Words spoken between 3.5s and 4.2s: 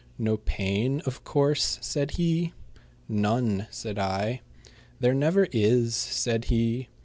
said